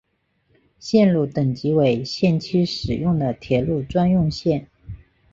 [0.79, 4.67] 线路等级为限期使用的铁路专用线。